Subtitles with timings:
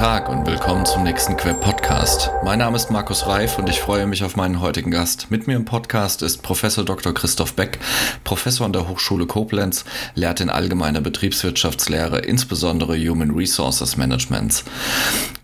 [0.00, 2.30] Tag und willkommen zum nächsten Queb Podcast.
[2.42, 5.30] Mein Name ist Markus Reif und ich freue mich auf meinen heutigen Gast.
[5.30, 7.12] Mit mir im Podcast ist Professor Dr.
[7.12, 7.78] Christoph Beck,
[8.24, 9.84] Professor an der Hochschule Koblenz,
[10.14, 14.64] lehrt in allgemeiner Betriebswirtschaftslehre, insbesondere Human Resources Management.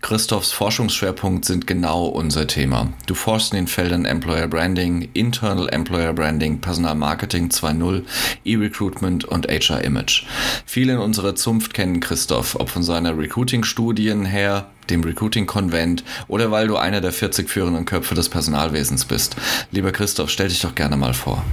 [0.07, 2.93] Christophs Forschungsschwerpunkt sind genau unser Thema.
[3.07, 8.03] Du forschst in den Feldern Employer Branding, Internal Employer Branding, Personalmarketing 2.0,
[8.45, 10.25] E-Recruitment und HR Image.
[10.65, 16.67] Viele in unserer Zunft kennen Christoph, ob von seiner Recruiting-Studien her, dem Recruiting-Konvent oder weil
[16.67, 19.35] du einer der 40 führenden Köpfe des Personalwesens bist.
[19.71, 21.43] Lieber Christoph, stell dich doch gerne mal vor.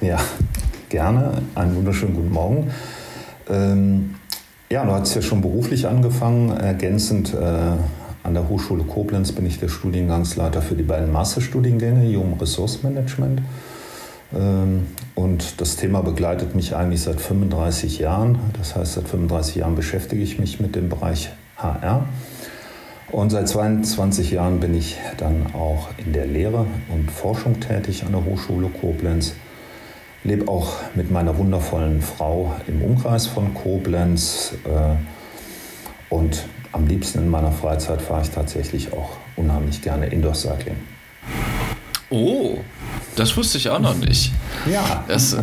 [0.00, 0.18] Ja,
[0.88, 1.42] gerne.
[1.54, 2.70] Einen wunderschönen guten Morgen.
[3.50, 4.14] Ähm,
[4.70, 6.50] ja, du hast ja schon beruflich angefangen.
[6.50, 12.38] Ergänzend äh, an der Hochschule Koblenz bin ich der Studiengangsleiter für die beiden Masterstudiengänge Human
[12.38, 13.40] Resource Management.
[14.34, 18.38] Ähm, und das Thema begleitet mich eigentlich seit 35 Jahren.
[18.58, 22.06] Das heißt, seit 35 Jahren beschäftige ich mich mit dem Bereich HR.
[23.10, 28.12] Und seit 22 Jahren bin ich dann auch in der Lehre und Forschung tätig an
[28.12, 29.32] der Hochschule Koblenz.
[30.24, 34.54] Lebe auch mit meiner wundervollen Frau im Umkreis von Koblenz.
[34.64, 34.96] Äh,
[36.12, 40.76] und am liebsten in meiner Freizeit fahre ich tatsächlich auch unheimlich gerne Indoor-Cycling.
[42.10, 42.58] Oh,
[43.16, 44.32] das wusste ich auch noch nicht.
[44.70, 45.04] Ja.
[45.08, 45.36] Das,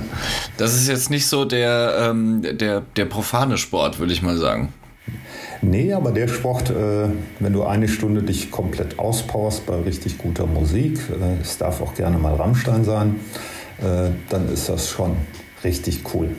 [0.58, 4.74] das ist jetzt nicht so der, ähm, der, der profane Sport, würde ich mal sagen.
[5.62, 7.08] Nee, aber der Sport, äh,
[7.40, 11.94] wenn du eine Stunde dich komplett auspowerst bei richtig guter Musik, äh, es darf auch
[11.94, 13.20] gerne mal Rammstein sein,
[13.80, 15.18] dann ist das schon
[15.64, 16.36] richtig cool.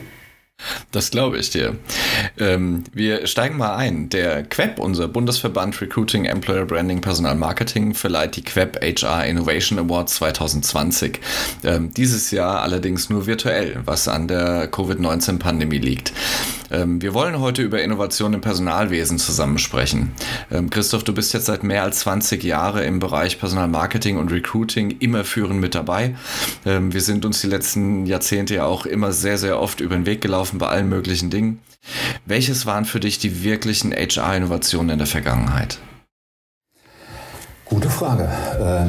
[0.91, 1.75] Das glaube ich dir.
[2.39, 4.09] Ähm, wir steigen mal ein.
[4.09, 10.15] Der QEP, unser Bundesverband Recruiting, Employer Branding, Personal Marketing, verleiht die QEP HR Innovation Awards
[10.15, 11.19] 2020.
[11.63, 16.13] Ähm, dieses Jahr allerdings nur virtuell, was an der Covid-19-Pandemie liegt.
[16.71, 20.11] Ähm, wir wollen heute über Innovation im Personalwesen zusammen sprechen.
[20.51, 24.97] Ähm, Christoph, du bist jetzt seit mehr als 20 Jahren im Bereich Personalmarketing und Recruiting
[24.99, 26.15] immer führend mit dabei.
[26.65, 30.05] Ähm, wir sind uns die letzten Jahrzehnte ja auch immer sehr, sehr oft über den
[30.05, 31.59] Weg gelaufen bei allen möglichen Dingen.
[32.25, 35.79] Welches waren für dich die wirklichen HR-Innovationen in der Vergangenheit?
[37.65, 38.29] Gute Frage.
[38.59, 38.87] Äh,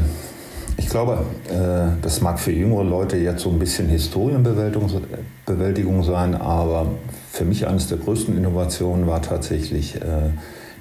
[0.81, 6.93] ich glaube, äh, das mag für jüngere Leute jetzt so ein bisschen Historienbewältigung sein, aber
[7.33, 10.31] für mich eines der größten Innovationen war tatsächlich äh,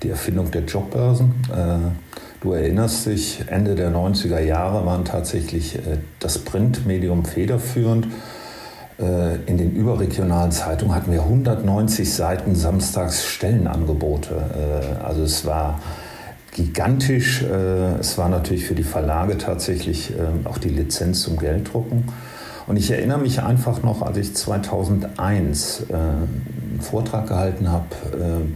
[0.04, 1.34] die Erfindung der Jobbörsen.
[2.40, 5.80] Du erinnerst dich, Ende der 90er Jahre waren tatsächlich
[6.20, 8.10] das Printmedium federführend äh,
[9.00, 14.34] in den überregionalen Zeitungen hatten wir 190 Seiten samstags Stellenangebote.
[14.34, 15.80] Äh, also es war
[16.52, 17.44] gigantisch.
[17.44, 20.14] Äh, es war natürlich für die Verlage tatsächlich
[20.46, 22.06] auch die Lizenz zum Gelddrucken.
[22.66, 27.86] Und ich erinnere mich einfach noch, als ich 2001 einen Vortrag gehalten habe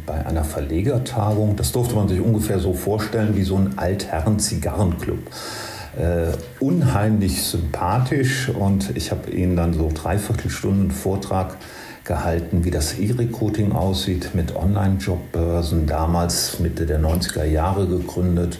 [0.06, 1.56] bei einer Verlegertagung.
[1.56, 5.20] Das durfte man sich ungefähr so vorstellen wie so ein Altherren-Zigarrenclub
[5.98, 11.58] äh, unheimlich sympathisch und ich habe ihnen dann so dreiviertel Stunden Vortrag
[12.04, 18.58] gehalten, wie das E-Recruiting aussieht mit Online-Jobbörsen, damals Mitte der 90er Jahre gegründet.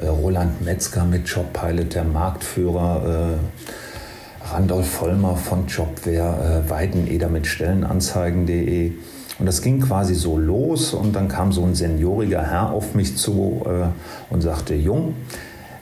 [0.00, 3.38] Äh, Roland Metzger mit Jobpilot, der Marktführer.
[3.38, 8.92] Äh, Randolph Vollmer von Jobware, äh, Weideneder mit Stellenanzeigen.de.
[9.38, 13.16] Und das ging quasi so los und dann kam so ein senioriger Herr auf mich
[13.16, 15.14] zu äh, und sagte, Jung,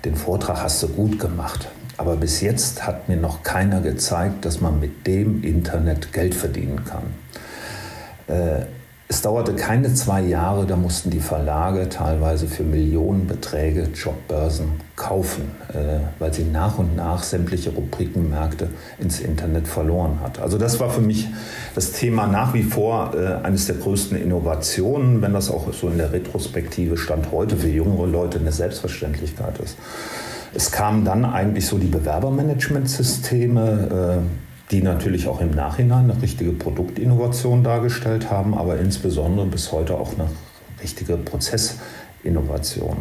[0.04, 1.68] den Vortrag hast du gut gemacht.
[1.96, 6.82] Aber bis jetzt hat mir noch keiner gezeigt, dass man mit dem Internet Geld verdienen
[6.84, 7.02] kann.
[8.26, 8.64] Äh,
[9.10, 15.98] es dauerte keine zwei Jahre, da mussten die Verlage teilweise für Millionenbeträge Jobbörsen kaufen, äh,
[16.20, 18.68] weil sie nach und nach sämtliche Rubrikenmärkte
[19.00, 20.38] ins Internet verloren hat.
[20.38, 21.26] Also das war für mich
[21.74, 25.98] das Thema nach wie vor äh, eines der größten Innovationen, wenn das auch so in
[25.98, 29.76] der Retrospektive Stand heute für jüngere Leute eine Selbstverständlichkeit ist.
[30.54, 34.20] Es kamen dann eigentlich so die Bewerbermanagementsysteme.
[34.20, 39.94] Äh, die natürlich auch im Nachhinein eine richtige Produktinnovation dargestellt haben, aber insbesondere bis heute
[39.94, 40.28] auch eine
[40.82, 42.96] richtige Prozessinnovation.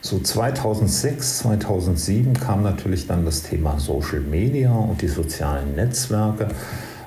[0.00, 6.48] So 2006, 2007 kam natürlich dann das Thema Social Media und die sozialen Netzwerke.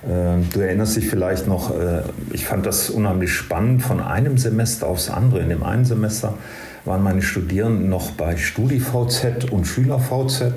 [0.08, 2.04] Ähm, du erinnerst dich vielleicht noch, äh,
[2.34, 5.40] ich fand das unheimlich spannend, von einem Semester aufs andere.
[5.40, 6.36] In dem einen Semester
[6.86, 10.54] waren meine Studierenden noch bei StudiVZ und SchülerVZ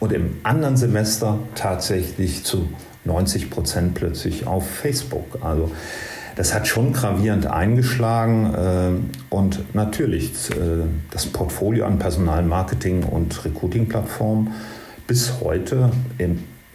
[0.00, 2.68] und im anderen Semester tatsächlich zu
[3.04, 5.38] 90 Prozent plötzlich auf Facebook.
[5.42, 5.70] Also
[6.36, 14.52] das hat schon gravierend eingeschlagen äh, und natürlich äh, das Portfolio an Personalmarketing und Recruiting-Plattformen
[15.06, 15.90] bis heute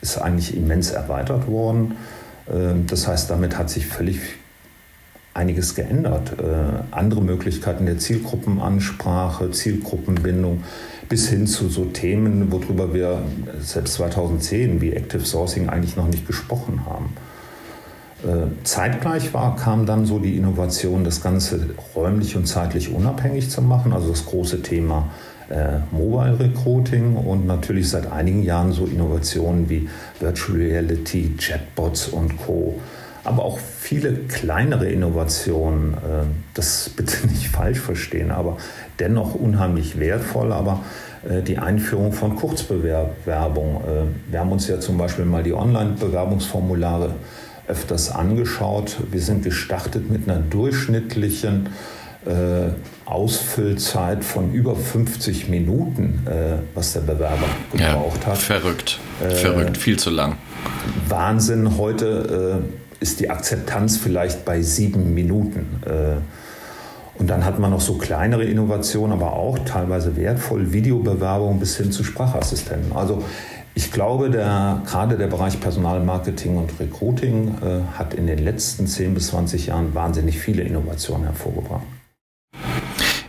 [0.01, 1.95] ist eigentlich immens erweitert worden.
[2.47, 4.19] Äh, das heißt, damit hat sich völlig
[5.33, 6.33] einiges geändert.
[6.39, 10.63] Äh, andere Möglichkeiten der Zielgruppenansprache, Zielgruppenbindung
[11.07, 13.23] bis hin zu so Themen, worüber wir
[13.59, 17.13] selbst 2010 wie Active Sourcing eigentlich noch nicht gesprochen haben.
[18.23, 23.61] Äh, zeitgleich war, kam dann so die Innovation, das Ganze räumlich und zeitlich unabhängig zu
[23.61, 25.09] machen, also das große Thema
[25.49, 29.89] äh, Mobile Recruiting und natürlich seit einigen Jahren so Innovationen wie
[30.19, 32.79] Virtual Reality, Chatbots und Co
[33.23, 38.57] aber auch viele kleinere Innovationen, äh, das bitte nicht falsch verstehen, aber
[38.99, 40.83] dennoch unheimlich wertvoll, aber
[41.29, 43.75] äh, die Einführung von Kurzbewerbung.
[43.75, 47.15] Äh, wir haben uns ja zum Beispiel mal die Online-Bewerbungsformulare
[47.67, 48.97] öfters angeschaut.
[49.11, 51.69] Wir sind gestartet mit einer durchschnittlichen
[53.05, 56.27] Ausfüllzeit von über 50 Minuten,
[56.75, 58.37] was der Bewerber gebraucht ja, hat.
[58.37, 60.35] Verrückt, verrückt, viel zu lang.
[61.07, 61.77] Wahnsinn.
[61.77, 62.61] Heute
[62.99, 65.81] ist die Akzeptanz vielleicht bei sieben Minuten.
[65.85, 66.17] Äh,
[67.19, 71.91] und dann hat man noch so kleinere Innovationen, aber auch teilweise wertvoll, Videobewerbung bis hin
[71.91, 72.93] zu Sprachassistenten.
[72.93, 73.23] Also
[73.75, 79.13] ich glaube, der, gerade der Bereich Personalmarketing und Recruiting äh, hat in den letzten 10
[79.13, 81.83] bis 20 Jahren wahnsinnig viele Innovationen hervorgebracht.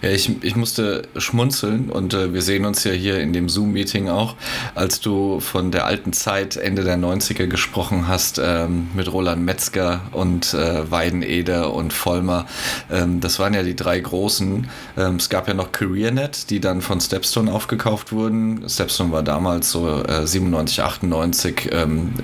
[0.03, 4.09] Ja, ich, ich musste schmunzeln und äh, wir sehen uns ja hier in dem Zoom-Meeting
[4.09, 4.35] auch,
[4.75, 10.01] als du von der alten Zeit Ende der 90er gesprochen hast ähm, mit Roland Metzger
[10.13, 12.47] und äh, Weideneder und Vollmer.
[12.91, 14.69] Ähm, das waren ja die drei großen.
[14.97, 18.67] Ähm, es gab ja noch CareerNet, die dann von Stepstone aufgekauft wurden.
[18.69, 22.15] Stepstone war damals so äh, 97, 98 ähm,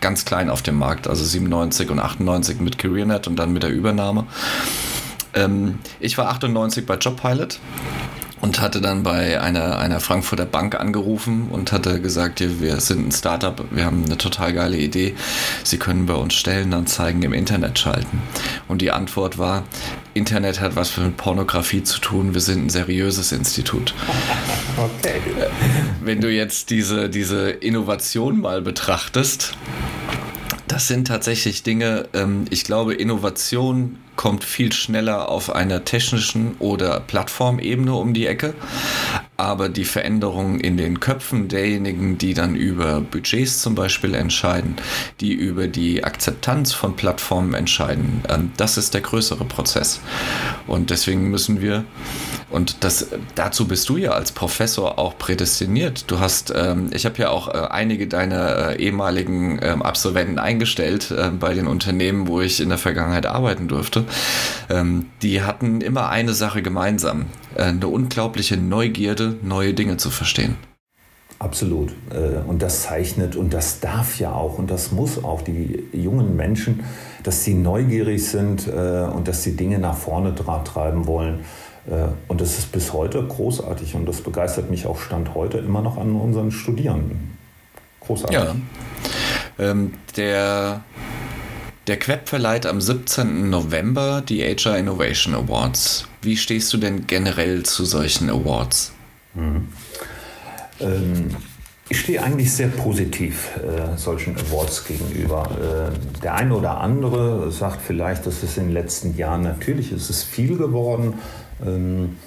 [0.00, 3.70] ganz klein auf dem Markt, also 97 und 98 mit CareerNet und dann mit der
[3.70, 4.26] Übernahme.
[5.34, 7.58] Ähm, ich war 98 bei Jobpilot
[8.40, 13.12] und hatte dann bei einer, einer Frankfurter Bank angerufen und hatte gesagt, wir sind ein
[13.12, 15.14] Startup, wir haben eine total geile Idee,
[15.62, 18.22] Sie können bei uns Stellenanzeigen im Internet schalten.
[18.68, 19.64] Und die Antwort war,
[20.14, 23.94] Internet hat was mit Pornografie zu tun, wir sind ein seriöses Institut.
[24.76, 25.18] Okay.
[25.38, 25.46] Äh,
[26.02, 29.54] wenn du jetzt diese, diese Innovation mal betrachtest,
[30.80, 37.00] das sind tatsächlich Dinge, ähm, ich glaube, Innovation kommt viel schneller auf einer technischen oder
[37.00, 38.54] Plattformebene um die Ecke.
[39.40, 44.76] Aber die Veränderungen in den Köpfen derjenigen, die dann über Budgets zum Beispiel entscheiden,
[45.20, 50.00] die über die Akzeptanz von Plattformen entscheiden, ähm, das ist der größere Prozess.
[50.66, 51.84] Und deswegen müssen wir,
[52.50, 56.10] und das, dazu bist du ja als Professor auch prädestiniert.
[56.10, 61.14] Du hast, ähm, ich habe ja auch äh, einige deiner äh, ehemaligen ähm, Absolventen eingestellt
[61.40, 64.04] bei den Unternehmen, wo ich in der Vergangenheit arbeiten durfte.
[65.22, 67.26] Die hatten immer eine Sache gemeinsam,
[67.56, 70.56] eine unglaubliche Neugierde, neue Dinge zu verstehen.
[71.38, 71.90] Absolut.
[72.10, 76.36] Äh, und das zeichnet und das darf ja auch und das muss auch die jungen
[76.36, 76.84] Menschen,
[77.22, 78.70] dass sie neugierig sind äh,
[79.04, 81.40] und dass sie Dinge nach vorne treiben wollen.
[82.28, 85.96] Und das ist bis heute großartig und das begeistert mich auch Stand heute immer noch
[85.96, 87.36] an unseren Studierenden.
[88.00, 88.38] Großartig.
[88.38, 88.54] Ja.
[89.58, 90.82] Ähm, der
[91.90, 93.50] der Queb verleiht am 17.
[93.50, 96.06] November die HR Innovation Awards.
[96.22, 98.92] Wie stehst du denn generell zu solchen Awards?
[99.34, 99.66] Mhm.
[100.78, 101.36] Ähm,
[101.88, 105.90] ich stehe eigentlich sehr positiv äh, solchen Awards gegenüber.
[105.90, 110.10] Äh, der eine oder andere sagt vielleicht, dass es in den letzten Jahren natürlich ist
[110.10, 111.14] es viel geworden.
[111.66, 112.18] Ähm,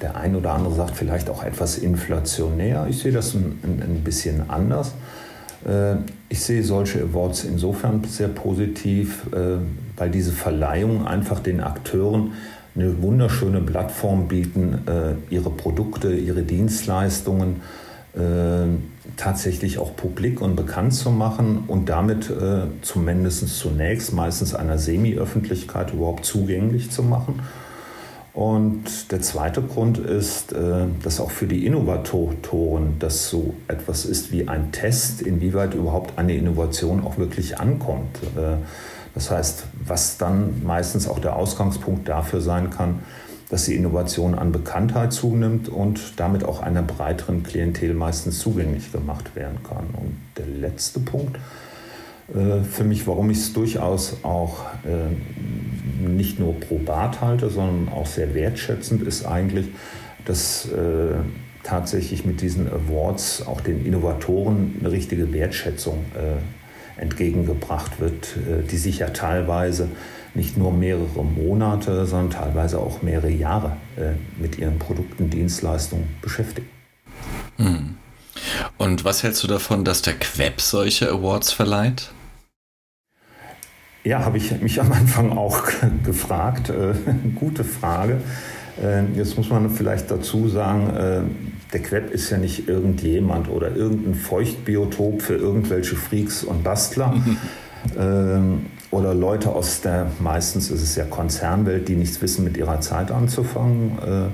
[0.00, 2.86] der eine oder andere sagt vielleicht auch etwas inflationär.
[2.88, 4.94] Ich sehe das ein, ein, ein bisschen anders.
[5.66, 5.96] Äh,
[6.28, 9.58] ich sehe solche Awards insofern sehr positiv, äh,
[9.96, 12.32] weil diese Verleihungen einfach den Akteuren
[12.74, 17.60] eine wunderschöne Plattform bieten, äh, ihre Produkte, ihre Dienstleistungen
[19.16, 22.30] tatsächlich auch publik und bekannt zu machen und damit
[22.82, 27.40] zumindest zunächst meistens einer Semi-Öffentlichkeit überhaupt zugänglich zu machen
[28.34, 34.32] und der zweite Grund ist, äh, dass auch für die Innovatoren das so etwas ist
[34.32, 38.16] wie ein Test, inwieweit überhaupt eine Innovation auch wirklich ankommt.
[38.36, 38.56] Äh,
[39.14, 43.00] das heißt, was dann meistens auch der Ausgangspunkt dafür sein kann,
[43.50, 49.36] dass die Innovation an Bekanntheit zunimmt und damit auch einer breiteren Klientel meistens zugänglich gemacht
[49.36, 49.84] werden kann.
[49.92, 51.38] Und der letzte Punkt
[52.28, 58.34] für mich, warum ich es durchaus auch äh, nicht nur probat halte, sondern auch sehr
[58.34, 59.66] wertschätzend ist eigentlich,
[60.24, 61.14] dass äh,
[61.62, 66.04] tatsächlich mit diesen Awards auch den Innovatoren eine richtige Wertschätzung
[66.96, 68.34] entgegengebracht wird,
[68.68, 69.88] die sich ja teilweise
[70.34, 73.76] nicht nur mehrere Monate, sondern teilweise auch mehrere Jahre
[74.40, 76.66] mit ihren Produkten, Dienstleistungen beschäftigen.
[77.58, 77.94] Hm.
[78.82, 82.10] Und was hältst du davon, dass der Queb solche Awards verleiht?
[84.02, 85.62] Ja, habe ich mich am Anfang auch
[86.04, 86.68] gefragt.
[86.70, 86.94] Äh,
[87.36, 88.16] gute Frage.
[88.82, 91.20] Äh, jetzt muss man vielleicht dazu sagen, äh,
[91.72, 97.14] der Queb ist ja nicht irgendjemand oder irgendein Feuchtbiotop für irgendwelche Freaks und Bastler.
[97.98, 102.80] Ähm, oder Leute aus der, meistens ist es ja Konzernwelt, die nichts wissen, mit ihrer
[102.80, 103.98] Zeit anzufangen.
[103.98, 104.28] Äh,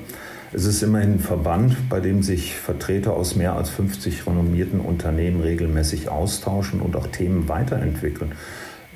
[0.52, 5.42] es ist immerhin ein Verband, bei dem sich Vertreter aus mehr als 50 renommierten Unternehmen
[5.42, 8.32] regelmäßig austauschen und auch Themen weiterentwickeln.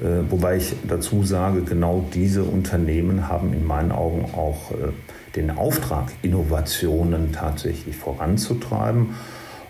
[0.00, 4.92] Äh, wobei ich dazu sage, genau diese Unternehmen haben in meinen Augen auch äh,
[5.36, 9.14] den Auftrag, Innovationen tatsächlich voranzutreiben.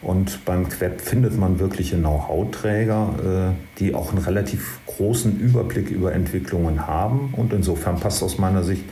[0.03, 6.13] Und beim Queb findet man wirkliche Know-how-Träger, äh, die auch einen relativ großen Überblick über
[6.13, 7.35] Entwicklungen haben.
[7.37, 8.85] Und insofern passt aus meiner Sicht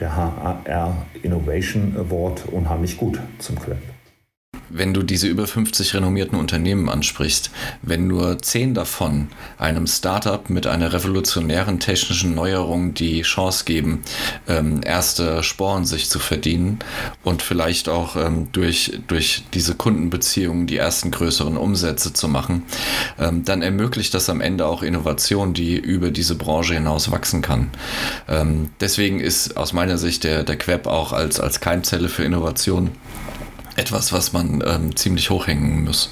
[0.00, 3.91] der HR Innovation Award unheimlich gut zum Queb
[4.72, 7.50] wenn du diese über 50 renommierten Unternehmen ansprichst,
[7.82, 14.02] wenn nur 10 davon einem Startup mit einer revolutionären technischen Neuerung die Chance geben,
[14.48, 16.78] ähm, erste Sporen sich zu verdienen
[17.22, 22.62] und vielleicht auch ähm, durch, durch diese Kundenbeziehungen die ersten größeren Umsätze zu machen,
[23.18, 27.70] ähm, dann ermöglicht das am Ende auch Innovation, die über diese Branche hinaus wachsen kann.
[28.28, 32.90] Ähm, deswegen ist aus meiner Sicht der, der Queb auch als, als Keimzelle für Innovation
[33.76, 36.10] etwas, was man ähm, ziemlich hochhängen muss.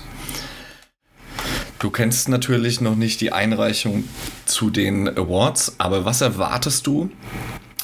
[1.79, 4.05] Du kennst natürlich noch nicht die Einreichung
[4.45, 7.11] zu den Awards, aber was erwartest du?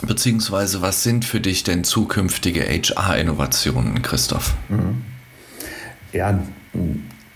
[0.03, 4.55] Beziehungsweise was sind für dich denn zukünftige HR-Innovationen, Christoph?
[4.69, 5.03] Mhm.
[6.13, 6.39] Ja,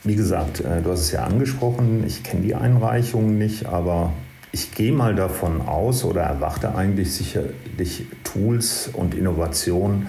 [0.05, 4.13] wie gesagt, äh, du hast es ja angesprochen, ich kenne die Einreichungen nicht, aber
[4.53, 10.09] ich gehe mal davon aus oder erwarte eigentlich sicherlich Tools und Innovationen,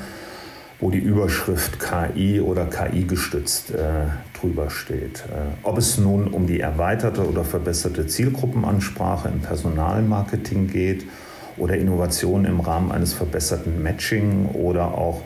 [0.81, 4.07] wo die Überschrift KI oder KI gestützt äh,
[4.38, 5.19] drüber steht.
[5.29, 11.05] Äh, ob es nun um die erweiterte oder verbesserte Zielgruppenansprache im Personalmarketing geht
[11.57, 15.21] oder Innovation im Rahmen eines verbesserten Matching oder auch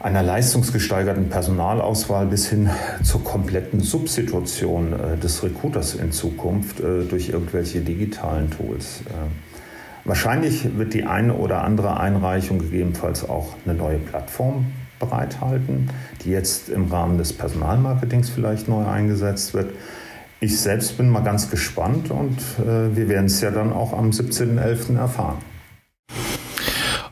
[0.00, 2.68] einer leistungsgesteigerten Personalauswahl bis hin
[3.04, 9.02] zur kompletten Substitution äh, des Recruiters in Zukunft äh, durch irgendwelche digitalen Tools.
[10.04, 14.66] Wahrscheinlich wird die eine oder andere Einreichung gegebenenfalls auch eine neue Plattform
[14.98, 15.90] bereithalten,
[16.24, 19.72] die jetzt im Rahmen des Personalmarketings vielleicht neu eingesetzt wird.
[20.40, 24.10] Ich selbst bin mal ganz gespannt und äh, wir werden es ja dann auch am
[24.10, 24.96] 17.11.
[24.96, 25.38] erfahren.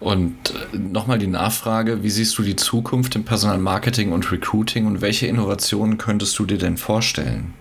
[0.00, 0.35] Und
[0.73, 5.28] äh, nochmal die Nachfrage, wie siehst du die Zukunft im Personalmarketing und Recruiting und welche
[5.28, 7.54] Innovationen könntest du dir denn vorstellen?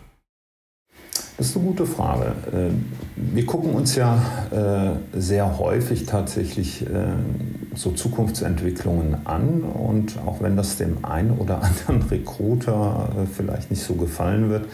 [1.40, 2.34] Das ist eine gute Frage.
[2.52, 2.72] Äh,
[3.16, 6.88] wir gucken uns ja äh, sehr häufig tatsächlich äh,
[7.76, 13.94] so Zukunftsentwicklungen an und auch wenn das dem einen oder anderen Recruiter vielleicht nicht so
[13.94, 14.66] gefallen wird,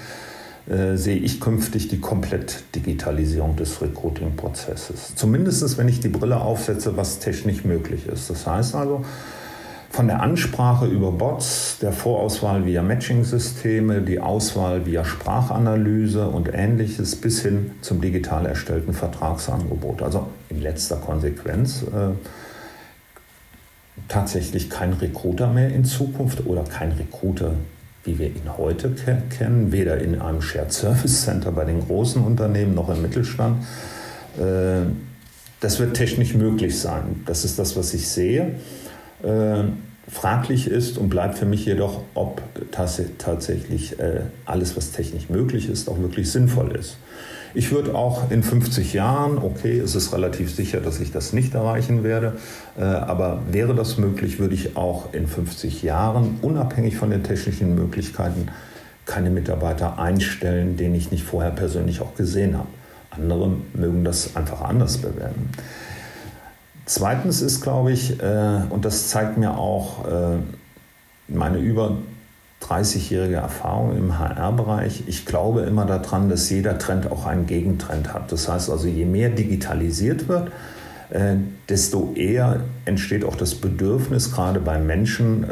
[0.96, 5.14] sehe ich künftig die Komplett-Digitalisierung des Recruiting-Prozesses.
[5.14, 8.32] Zumindest wenn ich die Brille aufsetze, was technisch möglich ist.
[8.32, 9.06] Das heißt also,
[9.90, 17.16] von der Ansprache über Bots, der Vorauswahl via Matching-Systeme, die Auswahl via Sprachanalyse und ähnliches
[17.16, 20.02] bis hin zum digital erstellten Vertragsangebot.
[20.02, 22.12] Also in letzter Konsequenz äh,
[24.08, 27.52] tatsächlich kein Recruiter mehr in Zukunft oder kein Recruiter,
[28.04, 32.24] wie wir ihn heute ke kennen, weder in einem Shared Service Center bei den großen
[32.24, 33.64] Unternehmen noch im Mittelstand.
[34.38, 34.88] Äh,
[35.62, 37.24] das wird technisch möglich sein.
[37.26, 38.52] Das ist das, was ich sehe.
[39.26, 39.64] Äh,
[40.08, 42.42] fraglich ist und bleibt für mich jedoch, ob
[42.72, 46.98] tats tatsächlich äh, alles, was technisch möglich ist, auch wirklich sinnvoll ist.
[47.56, 51.56] Ich würde auch in 50 Jahren, okay, es ist relativ sicher, dass ich das nicht
[51.56, 52.34] erreichen werde,
[52.78, 57.74] äh, aber wäre das möglich, würde ich auch in 50 Jahren, unabhängig von den technischen
[57.74, 58.50] Möglichkeiten,
[59.06, 62.68] keine Mitarbeiter einstellen, den ich nicht vorher persönlich auch gesehen habe.
[63.10, 65.50] Andere mögen das einfach anders bewerten.
[66.86, 70.38] Zweitens ist, glaube ich, äh, und das zeigt mir auch äh,
[71.28, 71.98] meine über
[72.62, 78.32] 30-jährige Erfahrung im HR-Bereich, ich glaube immer daran, dass jeder Trend auch einen Gegentrend hat.
[78.32, 80.52] Das heißt also, je mehr digitalisiert wird,
[81.10, 81.36] äh,
[81.70, 85.46] desto eher entsteht auch das Bedürfnis, gerade bei Menschen,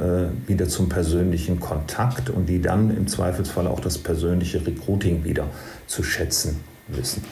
[0.46, 5.48] wieder zum persönlichen Kontakt und die dann im Zweifelsfall auch das persönliche Recruiting wieder
[5.88, 7.24] zu schätzen wissen.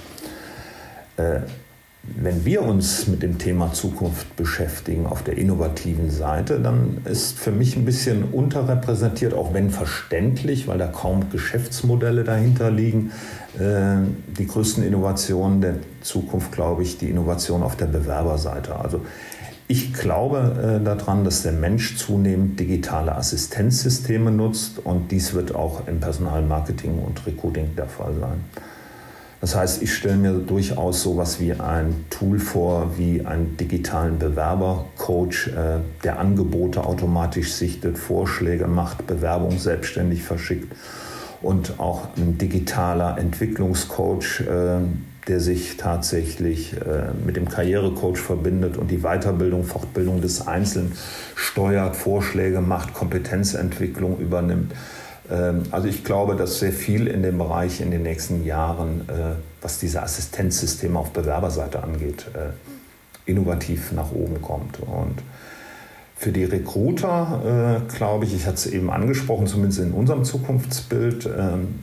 [2.03, 7.51] Wenn wir uns mit dem Thema Zukunft beschäftigen auf der innovativen Seite, dann ist für
[7.51, 13.11] mich ein bisschen unterrepräsentiert, auch wenn verständlich, weil da kaum Geschäftsmodelle dahinter liegen.
[13.59, 13.97] Äh,
[14.37, 18.75] die größten Innovationen der Zukunft, glaube ich, die Innovation auf der Bewerberseite.
[18.75, 19.01] Also
[19.67, 25.87] ich glaube äh, daran, dass der Mensch zunehmend digitale Assistenzsysteme nutzt und dies wird auch
[25.87, 28.43] im Personalmarketing und Recruiting der Fall sein.
[29.41, 35.47] Das heißt, ich stelle mir durchaus sowas wie ein Tool vor, wie einen digitalen Bewerbercoach,
[35.47, 40.71] äh, der Angebote automatisch sichtet, Vorschläge macht, Bewerbung selbstständig verschickt
[41.41, 44.79] und auch ein digitaler Entwicklungscoach, äh,
[45.27, 50.91] der sich tatsächlich äh, mit dem Karrierecoach verbindet und die Weiterbildung, Fortbildung des Einzelnen
[51.35, 54.73] steuert, Vorschläge macht, Kompetenzentwicklung übernimmt.
[55.31, 59.35] Ähm, also ich glaube, dass sehr viel in dem Bereich in den nächsten Jahren, äh,
[59.61, 62.49] was diese Assistenzsysteme auf Bewerberseite angeht, äh,
[63.29, 64.79] innovativ nach oben kommt.
[64.79, 65.23] Und
[66.15, 71.27] für die Recruiter, äh, glaube ich, ich hatte es eben angesprochen, zumindest in unserem Zukunftsbild,
[71.37, 71.79] ähm,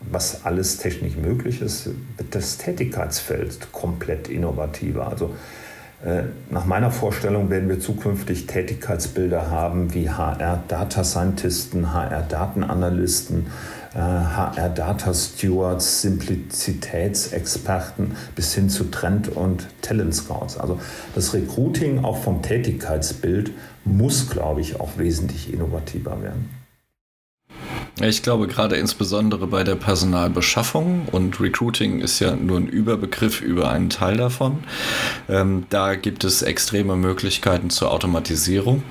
[0.00, 5.08] was alles technisch möglich ist, wird das Tätigkeitsfeld komplett innovativer.
[5.08, 5.34] Also
[6.50, 13.48] nach meiner Vorstellung werden wir zukünftig Tätigkeitsbilder haben wie HR-Data Scientisten, HR-Datenanalysten,
[13.94, 20.56] HR-Data Stewards, Simplizitätsexperten bis hin zu Trend- und Talent Scouts.
[20.56, 20.78] Also
[21.16, 23.50] das Recruiting auch vom Tätigkeitsbild
[23.84, 26.57] muss, glaube ich, auch wesentlich innovativer werden.
[28.00, 33.70] Ich glaube gerade insbesondere bei der Personalbeschaffung und Recruiting ist ja nur ein Überbegriff über
[33.70, 34.58] einen Teil davon.
[35.28, 38.84] Ähm, da gibt es extreme Möglichkeiten zur Automatisierung.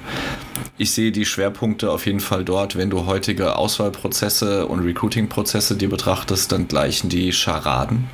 [0.80, 2.76] Ich sehe die Schwerpunkte auf jeden Fall dort.
[2.76, 8.08] Wenn du heutige Auswahlprozesse und Recruiting-Prozesse dir betrachtest, dann gleichen die Scharaden.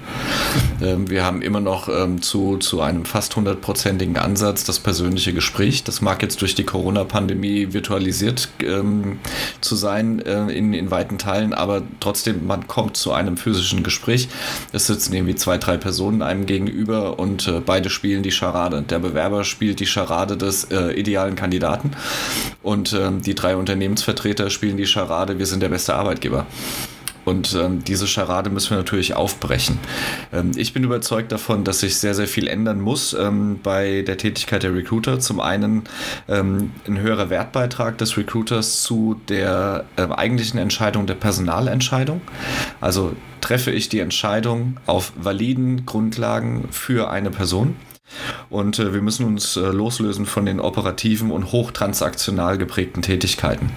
[0.81, 5.83] Ähm, wir haben immer noch ähm, zu, zu einem fast hundertprozentigen Ansatz das persönliche Gespräch.
[5.83, 9.19] Das mag jetzt durch die Corona-Pandemie virtualisiert ähm,
[9.59, 14.27] zu sein äh, in, in weiten Teilen, aber trotzdem, man kommt zu einem physischen Gespräch.
[14.71, 18.81] Es sitzen irgendwie zwei, drei Personen einem gegenüber und äh, beide spielen die Scharade.
[18.81, 21.91] Der Bewerber spielt die Scharade des äh, idealen Kandidaten
[22.61, 26.45] und ähm, die drei Unternehmensvertreter spielen die Scharade, wir sind der beste Arbeitgeber.
[27.25, 29.79] Und ähm, diese Scharade müssen wir natürlich aufbrechen.
[30.31, 34.17] Ähm, ich bin überzeugt davon, dass sich sehr, sehr viel ändern muss ähm, bei der
[34.17, 35.19] Tätigkeit der Recruiter.
[35.19, 35.83] Zum einen
[36.27, 42.21] ähm, ein höherer Wertbeitrag des Recruiters zu der äh, eigentlichen Entscheidung der Personalentscheidung.
[42.81, 47.75] Also treffe ich die Entscheidung auf validen Grundlagen für eine Person.
[48.49, 53.71] Und äh, wir müssen uns äh, loslösen von den operativen und hochtransaktional geprägten Tätigkeiten.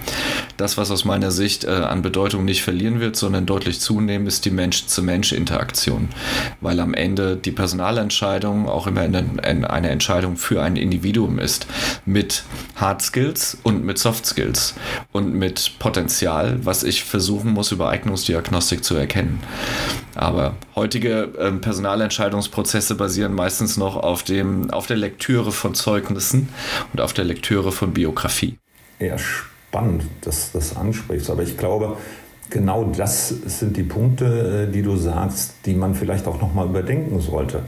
[0.57, 4.45] Das, was aus meiner Sicht äh, an Bedeutung nicht verlieren wird, sondern deutlich zunehmen, ist
[4.45, 6.09] die Mensch-zu-Mensch-Interaktion.
[6.61, 11.67] Weil am Ende die Personalentscheidung auch immer eine, eine Entscheidung für ein Individuum ist.
[12.05, 12.43] Mit
[12.75, 14.75] Hard Skills und mit Soft Skills.
[15.11, 19.39] Und mit Potenzial, was ich versuchen muss, über Eignungsdiagnostik zu erkennen.
[20.17, 26.49] Aber heutige ähm, Personalentscheidungsprozesse basieren meistens noch auf, dem, auf der Lektüre von Zeugnissen
[26.91, 28.57] und auf der Lektüre von Biografie.
[28.99, 31.29] Ja, spannend, dass du das ansprichst.
[31.29, 31.97] Aber ich glaube,
[32.49, 37.19] genau das sind die Punkte, äh, die du sagst, die man vielleicht auch nochmal überdenken
[37.19, 37.61] sollte.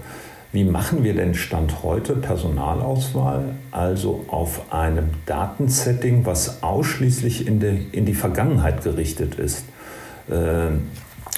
[0.51, 7.77] Wie machen wir denn Stand heute Personalauswahl, also auf einem Datensetting, was ausschließlich in, de,
[7.91, 9.65] in die Vergangenheit gerichtet ist?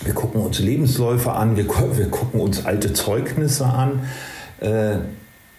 [0.04, 4.02] Wir gucken uns Lebensläufe an, wir, wir gucken uns alte Zeugnisse an.
[4.60, 4.98] Äh,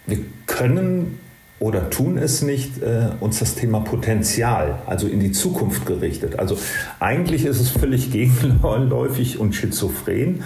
[0.05, 1.19] wir können
[1.59, 6.37] oder tun es nicht, äh, uns das Thema Potenzial, also in die Zukunft gerichtet.
[6.37, 6.57] Also
[6.99, 10.43] eigentlich ist es völlig gegenläufig und schizophren.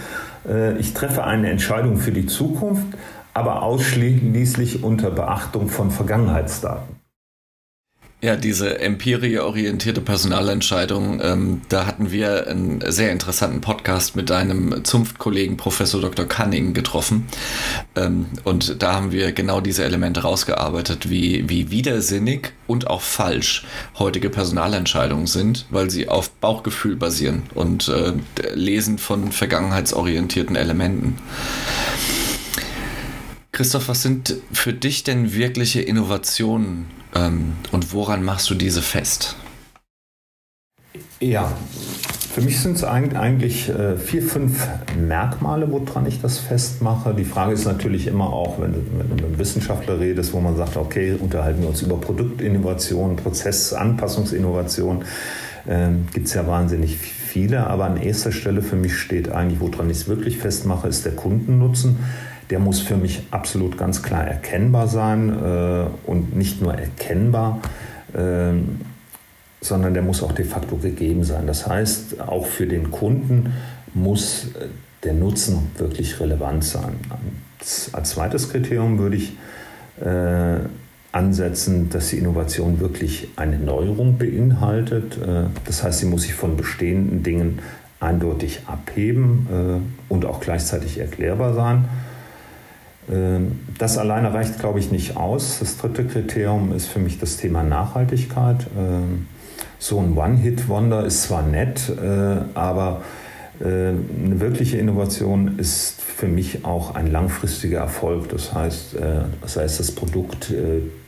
[0.48, 2.86] Äh, ich treffe eine Entscheidung für die Zukunft,
[3.34, 7.07] aber ausschließlich unter Beachtung von Vergangenheitsdaten.
[8.20, 15.56] Ja, diese empirie-orientierte Personalentscheidung, ähm, da hatten wir einen sehr interessanten Podcast mit deinem Zunftkollegen
[15.56, 16.26] Professor Dr.
[16.26, 17.28] Cunning getroffen.
[17.96, 23.68] Ähm, und da haben wir genau diese Elemente rausgearbeitet, wie, wie widersinnig und auch falsch
[24.00, 28.14] heutige Personalentscheidungen sind, weil sie auf Bauchgefühl basieren und äh,
[28.56, 31.18] Lesen von vergangenheitsorientierten Elementen.
[33.52, 39.36] Christoph, was sind für dich denn wirkliche Innovationen und woran machst du diese fest?
[41.20, 41.52] Ja,
[42.38, 47.16] für mich sind es eigentlich äh, vier, fünf Merkmale, woran ich das festmache.
[47.16, 50.78] Die Frage ist natürlich immer auch, wenn du mit einem Wissenschaftler redest, wo man sagt,
[50.78, 55.04] okay, unterhalten wir uns über Produktinnovation, Prozessanpassungsinnovation.
[55.68, 59.90] Ähm, Gibt es ja wahnsinnig viele, aber an erster Stelle für mich steht eigentlich, woran
[59.90, 61.98] ich es wirklich festmache, ist der Kundennutzen
[62.50, 67.62] der muss für mich absolut ganz klar erkennbar sein äh, und nicht nur erkennbar,
[68.14, 68.54] äh,
[69.62, 71.48] sondern der muss auch de facto gegeben sein.
[71.48, 73.54] Das heißt, auch für den Kunden
[73.94, 74.68] muss äh,
[75.04, 76.96] der Nutzen wirklich relevant sein.
[77.92, 79.38] Als zweites Kriterium würde ich
[80.02, 80.60] äh,
[81.12, 85.18] ansetzen, dass die Innovation wirklich eine Neuerung beinhaltet.
[85.18, 87.60] Äh, das heißt, sie muss sich von bestehenden Dingen
[88.00, 91.86] eindeutig abheben äh, und auch gleichzeitig erklärbar sein.
[93.12, 95.60] Ähm, das alleine reicht, glaube ich, nicht aus.
[95.60, 98.68] Das dritte Kriterium ist für mich das Thema Nachhaltigkeit.
[98.78, 99.28] Ähm,
[99.80, 103.02] so ein One-Hit-Wonder ist zwar nett, äh, aber
[103.60, 108.30] äh, eine wirkliche Innovation ist für mich auch ein langfristiger Erfolg.
[108.30, 110.52] Das heißt, äh, sei es das Produkt,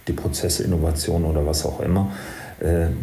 [0.07, 2.11] die Prozessinnovation oder was auch immer,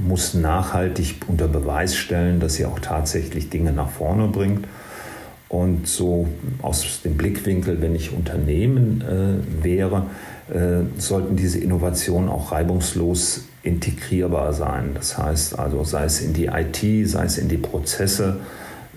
[0.07, 4.67] muss nachhaltig unter Beweis stellen, dass sie auch tatsächlich Dinge nach vorne bringt.
[5.49, 6.27] Und so
[6.61, 10.07] aus dem Blickwinkel, wenn ich Unternehmen äh, wäre,
[10.53, 14.93] äh, sollten diese Innovationen auch reibungslos integrierbar sein.
[14.95, 18.41] Das heißt also, sei es in die IT, sei es in die Prozesse.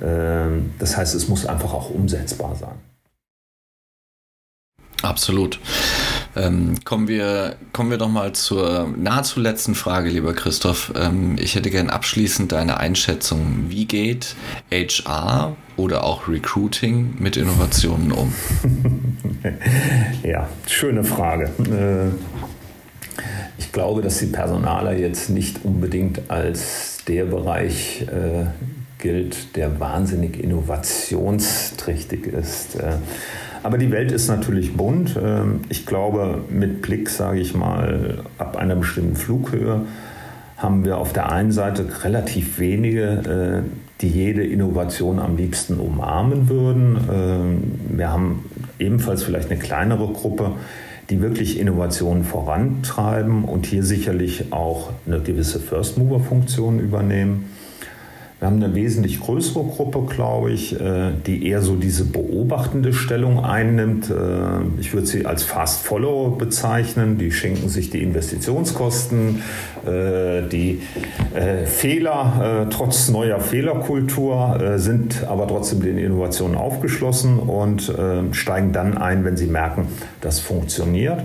[0.01, 2.75] Äh, das heißt, es muss einfach auch umsetzbar sein.
[5.01, 5.59] Absolut.
[6.35, 10.93] Ähm, kommen, wir, kommen wir doch mal zur nahezu letzten Frage, lieber Christoph.
[10.95, 13.65] Ähm, ich hätte gern abschließend deine Einschätzung.
[13.69, 14.35] Wie geht
[14.71, 18.33] HR oder auch Recruiting mit Innovationen um?
[20.23, 21.51] ja, schöne Frage.
[21.59, 22.09] Äh,
[23.57, 28.45] ich glaube, dass die Personaler jetzt nicht unbedingt als der Bereich äh,
[28.99, 32.77] gilt, der wahnsinnig innovationsträchtig ist.
[33.63, 35.17] Aber die Welt ist natürlich bunt.
[35.21, 39.81] Ähm, ich glaube, mit Blick, sage ich mal, ab einer bestimmten Flughöhe
[40.57, 43.69] haben wir auf der einen Seite relativ wenige, äh,
[44.01, 46.97] die jede Innovation am liebsten umarmen würden.
[47.11, 48.45] Ähm, wir haben
[48.77, 50.51] ebenfalls vielleicht eine kleinere Gruppe,
[51.09, 57.45] die wirklich Innovationen vorantreiben und hier sicherlich auch eine gewisse First-Mover-Funktion übernehmen.
[58.39, 63.43] Wir haben eine wesentlich größere Gruppe, glaube ich, äh, die eher so diese beobachtende Stellung
[63.43, 64.09] einnimmt.
[64.09, 67.17] Äh, ich würde sie als Fast Follower bezeichnen.
[67.17, 69.41] Die schenken sich die Investitionskosten,
[69.85, 70.81] äh, die
[71.65, 77.93] Fehler, trotz neuer Fehlerkultur, sind aber trotzdem den Innovationen aufgeschlossen und
[78.31, 79.87] steigen dann ein, wenn sie merken,
[80.21, 81.23] das funktioniert.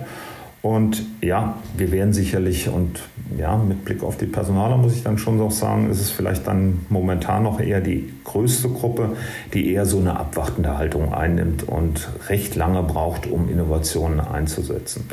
[0.64, 3.02] Und ja, wir werden sicherlich, und
[3.36, 6.46] ja, mit Blick auf die Personaler muss ich dann schon noch sagen, ist es vielleicht
[6.46, 9.10] dann momentan noch eher die größte Gruppe,
[9.52, 15.06] die eher so eine abwartende Haltung einnimmt und recht lange braucht, um Innovationen einzusetzen.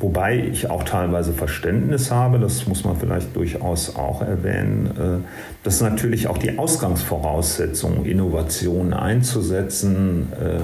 [0.00, 5.82] Wobei ich auch teilweise Verständnis habe, das muss man vielleicht durchaus auch erwähnen, äh, dass
[5.82, 10.62] natürlich auch die Ausgangsvoraussetzungen, Innovationen einzusetzen, äh,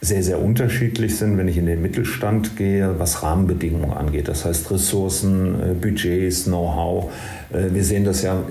[0.00, 4.28] sehr, sehr unterschiedlich sind, wenn ich in den Mittelstand gehe, was Rahmenbedingungen angeht.
[4.28, 7.12] Das heißt Ressourcen, äh, Budgets, Know-how.
[7.52, 8.42] Äh, wir sehen das ja,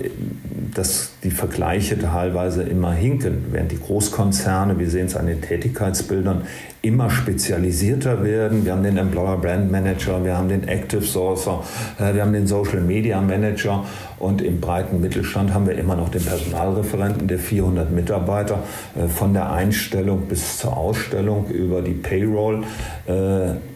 [0.74, 6.42] dass die Vergleiche teilweise immer hinken, während die Großkonzerne, wir sehen es an den Tätigkeitsbildern,
[6.82, 8.64] immer spezialisierter werden.
[8.64, 11.62] Wir haben den Employer Brand Manager, wir haben den Active Sourcer,
[11.98, 13.84] äh, wir haben den Social Media Manager
[14.18, 18.62] und im breiten Mittelstand haben wir immer noch den Personalreferenten, der 400 Mitarbeiter
[18.96, 22.64] äh, von der Einstellung bis zur Ausstellung über die Payroll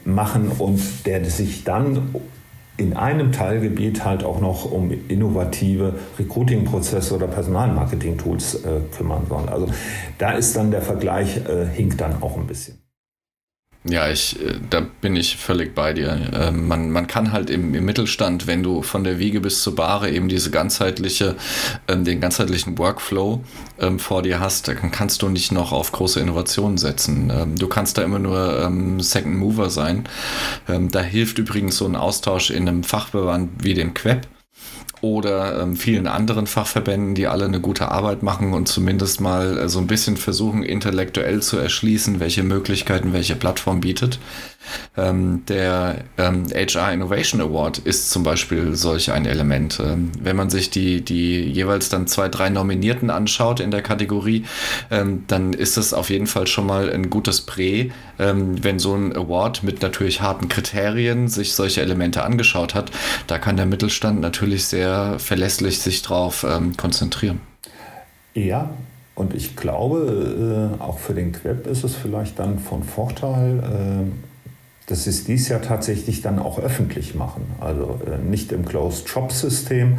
[0.05, 2.15] machen und der sich dann
[2.77, 9.49] in einem Teilgebiet halt auch noch um innovative Recruiting-Prozesse oder Personalmarketing-Tools äh, kümmern soll.
[9.49, 9.69] Also
[10.19, 12.84] da ist dann der Vergleich, äh, hinkt dann auch ein bisschen.
[13.87, 16.31] Ja, ich, äh, da bin ich völlig bei dir.
[16.33, 19.75] Ähm, man, man kann halt im, im Mittelstand, wenn du von der Wiege bis zur
[19.75, 21.37] Bahre eben diese ganzheitliche,
[21.87, 23.45] ähm, den ganzheitlichen Workflow
[23.79, 27.57] ähm, vor dir hast, dann kannst du nicht noch auf große Innovationen setzen.
[27.59, 30.05] Du kannst da immer nur Second Mover sein.
[30.67, 34.27] Da hilft übrigens so ein Austausch in einem Fachverband wie dem Queb
[35.05, 39.69] oder ähm, vielen anderen Fachverbänden, die alle eine gute Arbeit machen und zumindest mal äh,
[39.69, 44.19] so ein bisschen versuchen, intellektuell zu erschließen, welche Möglichkeiten welche Plattform bietet.
[44.97, 49.81] Ähm, der ähm, HR Innovation Award ist zum Beispiel solch ein Element.
[49.81, 54.45] Ähm, wenn man sich die, die jeweils dann zwei, drei Nominierten anschaut in der Kategorie,
[54.91, 58.95] ähm, dann ist das auf jeden Fall schon mal ein gutes Prä, ähm, wenn so
[58.95, 62.91] ein Award mit natürlich harten Kriterien sich solche Elemente angeschaut hat.
[63.27, 67.41] Da kann der Mittelstand natürlich sehr verlässlich sich drauf ähm, konzentrieren.
[68.35, 68.71] Ja,
[69.15, 74.34] und ich glaube, äh, auch für den Queb ist es vielleicht dann von Vorteil, äh,
[74.87, 77.47] dass sie es dies Jahr tatsächlich dann auch öffentlich machen.
[77.61, 79.99] Also äh, nicht im Closed-Shop-System,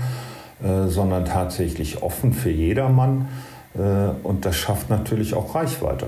[0.64, 3.28] äh, sondern tatsächlich offen für jedermann.
[3.76, 3.80] Äh,
[4.24, 6.08] und das schafft natürlich auch Reichweite.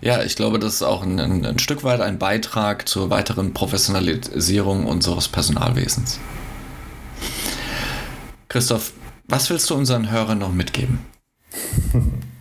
[0.00, 3.54] Ja, ich glaube, das ist auch ein, ein, ein Stück weit ein Beitrag zur weiteren
[3.54, 6.18] Professionalisierung unseres Personalwesens.
[8.48, 8.92] Christoph,
[9.28, 10.98] was willst du unseren Hörern noch mitgeben?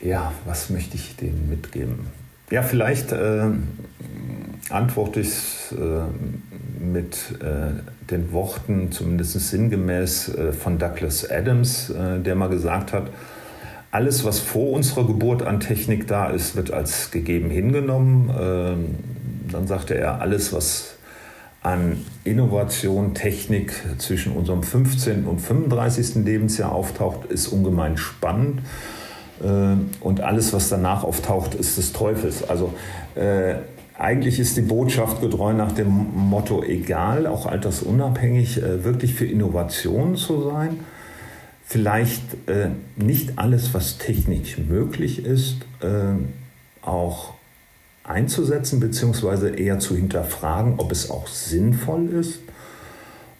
[0.00, 2.06] ja, was möchte ich denen mitgeben?
[2.50, 3.44] Ja, vielleicht äh,
[4.70, 5.32] antworte ich
[5.72, 12.92] äh, mit äh, den Worten, zumindest sinngemäß, äh, von Douglas Adams, äh, der mal gesagt
[12.92, 13.10] hat,
[13.90, 18.30] alles, was vor unserer Geburt an Technik da ist, wird als gegeben hingenommen.
[18.38, 18.94] Ähm,
[19.50, 20.96] dann sagte er, alles, was
[21.62, 25.24] an Innovation, Technik zwischen unserem 15.
[25.24, 26.16] und 35.
[26.16, 28.60] Lebensjahr auftaucht, ist ungemein spannend.
[29.42, 32.48] Äh, und alles, was danach auftaucht, ist des Teufels.
[32.48, 32.72] Also
[33.14, 33.56] äh,
[33.98, 40.16] eigentlich ist die Botschaft getreu nach dem Motto, egal, auch altersunabhängig, äh, wirklich für Innovation
[40.16, 40.80] zu sein.
[41.64, 47.34] Vielleicht äh, nicht alles, was technisch möglich ist, äh, auch
[48.04, 52.40] einzusetzen, beziehungsweise eher zu hinterfragen, ob es auch sinnvoll ist.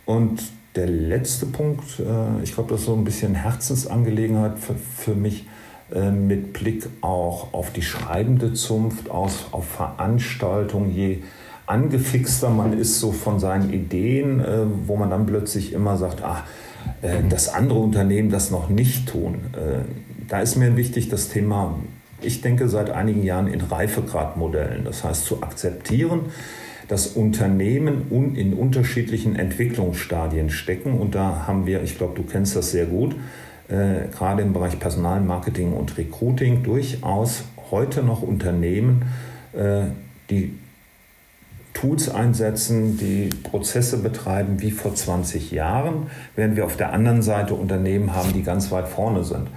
[0.05, 0.43] Und
[0.75, 5.47] der letzte Punkt, äh, ich glaube, das ist so ein bisschen Herzensangelegenheit für, für mich,
[5.91, 11.19] mit Blick auch auf die schreibende Zunft, aus, auf Veranstaltungen, je
[11.69, 16.45] angefixter man ist so von seinen Ideen, äh, wo man dann plötzlich immer sagt, ach,
[17.03, 19.37] äh, das andere Unternehmen das noch nicht tun.
[20.29, 21.75] Da ist mir wichtig das Thema,
[22.21, 26.27] ich denke seit einigen Jahren in Reifegradmodellen, das heißt zu akzeptieren,
[26.89, 30.99] dass Unternehmen in unterschiedlichen Entwicklungsstadien stecken.
[30.99, 33.15] Und da haben wir, ich glaube, du kennst das sehr gut,
[33.69, 39.03] äh, gerade im Bereich Personalmarketing und Recruiting durchaus heute noch Unternehmen,
[39.53, 39.83] äh,
[40.31, 40.59] die
[41.75, 47.55] Tools einsetzen, die Prozesse betreiben wie vor 20 Jahren, während wir auf der anderen Seite
[47.55, 49.49] Unternehmen haben, die ganz weit vorne sind.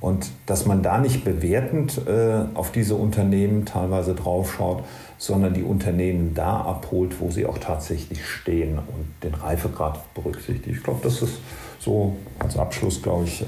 [0.00, 4.82] Und dass man da nicht bewertend äh, auf diese Unternehmen teilweise draufschaut,
[5.16, 10.76] sondern die Unternehmen da abholt, wo sie auch tatsächlich stehen und den Reifegrad berücksichtigt.
[10.76, 11.38] Ich glaube, das ist
[11.82, 13.46] so als Abschluss, glaube ich, äh,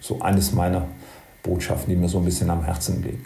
[0.00, 0.86] so eines meiner
[1.42, 3.24] Botschaften, die mir so ein bisschen am Herzen liegen.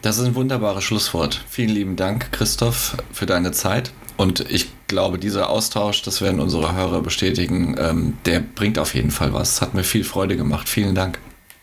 [0.00, 1.44] Das ist ein wunderbares Schlusswort.
[1.48, 3.92] Vielen lieben Dank, Christoph, für deine Zeit.
[4.16, 9.10] Und ich glaube, dieser Austausch, das werden unsere Hörer bestätigen, ähm, der bringt auf jeden
[9.10, 9.60] Fall was.
[9.60, 10.68] Hat mir viel Freude gemacht.
[10.68, 11.18] Vielen Dank.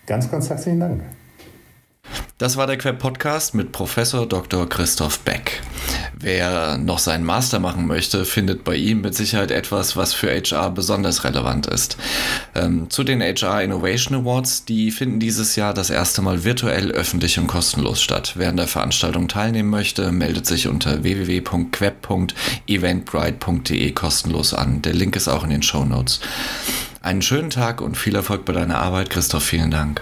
[0.05, 1.01] Ganz, ganz herzlichen Dank.
[2.39, 4.69] Das war der Queb Podcast mit Professor Dr.
[4.69, 5.61] Christoph Beck.
[6.17, 10.71] Wer noch seinen Master machen möchte, findet bei ihm mit Sicherheit etwas, was für HR
[10.71, 11.97] besonders relevant ist.
[12.55, 17.37] Ähm, zu den HR Innovation Awards, die finden dieses Jahr das erste Mal virtuell öffentlich
[17.39, 18.35] und kostenlos statt.
[18.35, 24.81] Wer an der Veranstaltung teilnehmen möchte, meldet sich unter www.queb.eventbrite.de kostenlos an.
[24.81, 26.21] Der Link ist auch in den Show Notes.
[27.01, 29.43] Einen schönen Tag und viel Erfolg bei deiner Arbeit, Christoph.
[29.43, 30.01] Vielen Dank.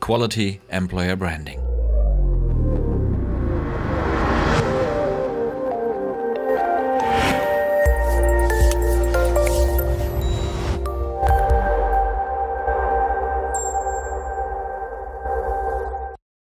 [0.00, 1.69] Quality Employer Branding.